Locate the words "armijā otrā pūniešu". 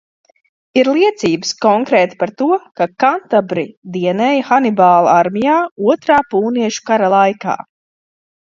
5.19-6.87